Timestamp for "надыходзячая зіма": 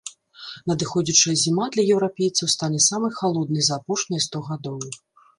0.69-1.65